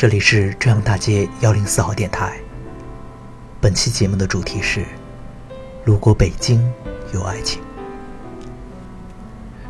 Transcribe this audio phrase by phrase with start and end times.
[0.00, 2.40] 这里是中央大街幺零四号电台。
[3.60, 4.82] 本期节目的主题是：
[5.84, 6.66] 如果北京
[7.12, 7.60] 有爱情。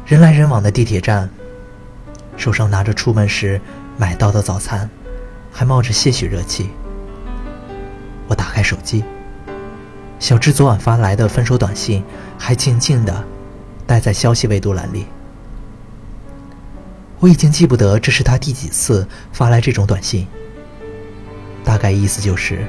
[0.06, 1.28] 人来人往的地铁站，
[2.36, 3.60] 手上拿着出门时
[3.96, 4.88] 买到的早餐，
[5.50, 6.70] 还冒着些许热气。
[8.28, 9.02] 我打开手机，
[10.20, 12.04] 小智昨晚发来的分手短信
[12.38, 13.24] 还静静的
[13.84, 15.06] 待在消息未读栏里。
[17.20, 20.26] 我已经记不得这是他第几次发来这种短信，
[21.62, 22.66] 大概意思就是，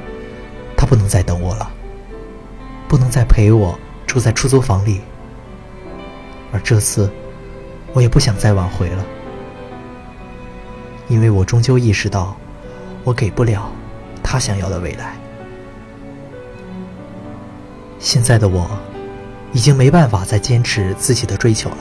[0.76, 1.72] 他不能再等我了，
[2.86, 5.00] 不能再陪我住在出租房里，
[6.52, 7.10] 而这次，
[7.94, 9.02] 我也不想再挽回了，
[11.08, 12.36] 因为我终究意识到，
[13.04, 13.72] 我给不了
[14.22, 15.16] 他想要的未来。
[17.98, 18.68] 现在的我，
[19.54, 21.78] 已经没办法再坚持自己的追求了。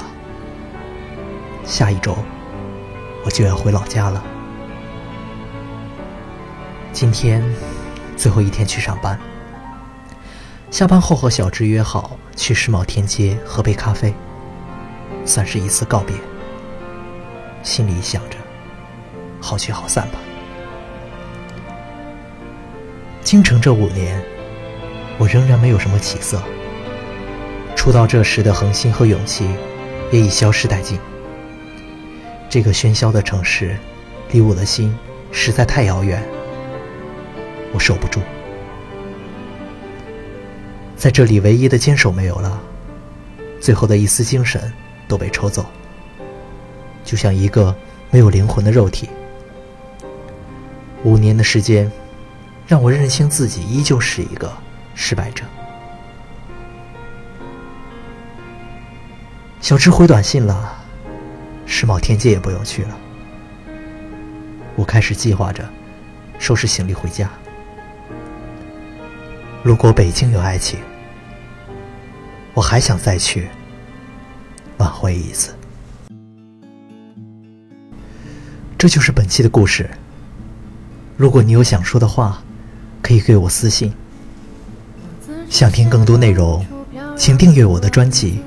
[1.65, 2.15] 下一周。
[3.23, 4.23] 我就要回老家了。
[6.91, 7.43] 今天
[8.17, 9.19] 最后一天去上班，
[10.69, 14.13] 下班后和小智约好去世贸天阶喝杯咖啡，
[15.25, 16.15] 算是一次告别。
[17.63, 18.37] 心里想着，
[19.39, 20.19] 好聚好散吧。
[23.23, 24.21] 京城这五年，
[25.17, 26.41] 我仍然没有什么起色。
[27.75, 29.47] 出道这时的恒心和勇气，
[30.11, 30.99] 也已消失殆尽。
[32.51, 33.77] 这个喧嚣的城市，
[34.29, 34.93] 离我的心
[35.31, 36.21] 实在太遥远，
[37.71, 38.19] 我守不住。
[40.97, 42.61] 在这里，唯一的坚守没有了，
[43.61, 44.61] 最后的一丝精神
[45.07, 45.65] 都被抽走，
[47.05, 47.73] 就像一个
[48.09, 49.09] 没有灵魂的肉体。
[51.05, 51.89] 五年的时间，
[52.67, 54.51] 让我认清自己依旧是一个
[54.93, 55.45] 失败者。
[59.61, 60.79] 小智回短信了。
[61.65, 62.97] 世贸天阶也不用去了，
[64.75, 65.67] 我开始计划着
[66.37, 67.29] 收拾行李回家。
[69.63, 70.79] 如果北京有爱情，
[72.53, 73.47] 我还想再去
[74.77, 75.55] 挽回一次。
[78.77, 79.89] 这就是本期的故事。
[81.15, 82.41] 如果你有想说的话，
[83.01, 83.93] 可以给我私信。
[85.49, 86.65] 想听更多内容，
[87.15, 88.43] 请订阅我的专辑。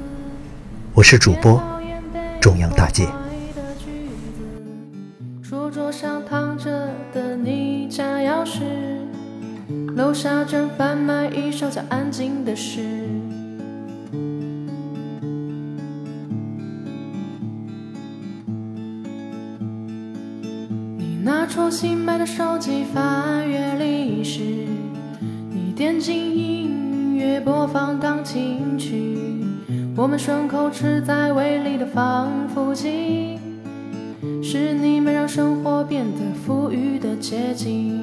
[0.92, 1.62] 我是主播
[2.44, 3.08] 中央大街。
[5.42, 8.60] 书桌上躺着的你家钥匙
[9.96, 12.82] 楼下正贩卖一首叫《安静》的诗。
[20.98, 24.42] 你拿出新买的手机翻阅历史，
[25.48, 29.23] 你点进音乐播放钢琴曲，
[29.96, 33.38] 我们顺口吃在胃里的防腐剂，
[34.42, 38.02] 是你们让生活变得富裕的捷径。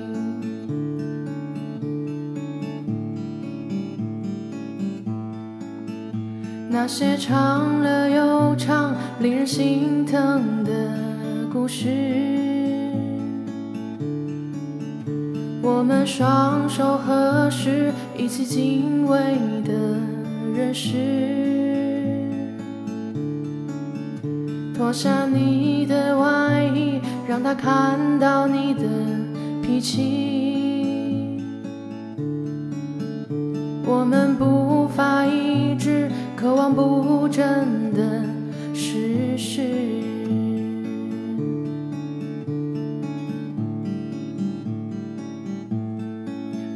[6.69, 10.71] 那些长了又长、令人心疼的
[11.51, 11.89] 故事，
[15.61, 19.17] 我们双手合十，一起敬畏
[19.65, 19.73] 的
[20.55, 21.70] 人世。
[24.81, 28.81] 脱下你的外衣，让他看到你的
[29.61, 31.39] 脾气。
[33.85, 36.09] 我们不发一致。
[36.35, 37.43] 渴望不争
[37.93, 38.23] 的
[38.73, 39.61] 事实，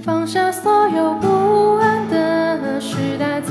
[0.03, 3.41] 放下所有不安的时代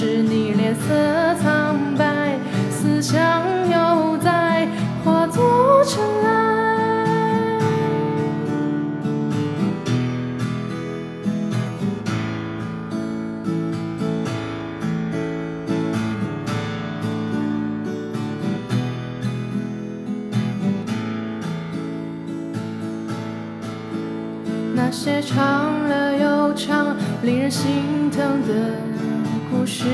[0.00, 2.38] 是你脸色苍白，
[2.70, 4.68] 思想又在
[5.04, 7.58] 化作尘埃。
[24.76, 27.98] 那些长了又长，令人心。
[28.10, 28.54] 疼的
[29.50, 29.84] 故事，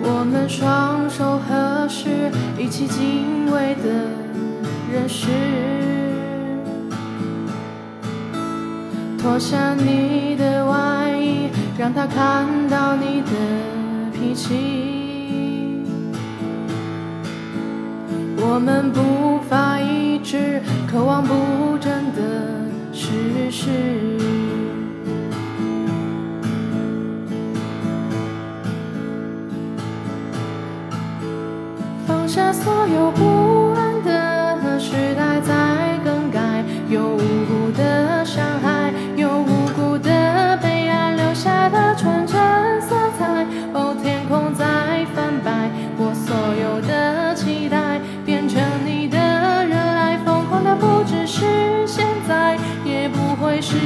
[0.00, 2.08] 我们双手合十，
[2.56, 3.90] 一起敬畏的
[4.92, 5.28] 人世。
[9.18, 11.48] 脱下你的外衣，
[11.78, 13.30] 让他看到你的
[14.12, 15.82] 脾气。
[18.38, 22.22] 我们步伐一致，渴望不争的
[22.92, 23.68] 事实。
[32.32, 45.68] 下所有不安的时代在更改有无辜的伤害有无辜的悲哀留下的纯真色彩哦天空在泛白
[45.98, 49.18] 我所有的期待变成你的
[49.66, 53.76] 热爱疯狂的不只是现在也不会是